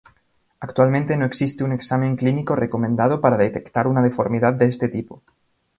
[0.59, 5.21] Actualmente no existe un examen clínico recomendado para detectar una deformidad de este tipo.